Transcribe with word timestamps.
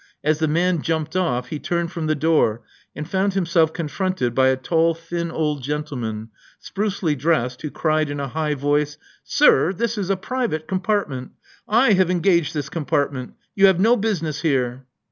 As 0.23 0.39
the 0.39 0.47
man 0.47 0.81
jumped 0.81 1.15
off, 1.15 1.49
he 1.49 1.59
turned 1.59 1.91
from 1.91 2.07
the 2.07 2.15
door, 2.15 2.63
and 2.95 3.07
found 3.07 3.35
himself 3.35 3.71
confronted 3.71 4.33
by 4.33 4.47
a 4.47 4.55
tall 4.57 4.95
thin 4.95 5.29
old 5.29 5.61
gentleman, 5.61 6.29
sprucely 6.59 7.13
dressed, 7.15 7.61
who 7.61 7.69
cried 7.69 8.09
in 8.09 8.19
a 8.19 8.29
high 8.29 8.55
voice: 8.55 8.97
"Sir, 9.23 9.71
tfiis 9.71 9.99
is 9.99 10.09
a 10.09 10.17
private 10.17 10.67
compartment. 10.67 11.33
I 11.67 11.93
have 11.93 12.09
engaged 12.09 12.55
this 12.55 12.67
compartment. 12.67 13.35
You 13.53 13.67
have 13.67 13.79
no 13.79 13.95
business 13.95 14.41
here." 14.41 14.87